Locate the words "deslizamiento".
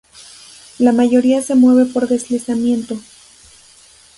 2.07-2.97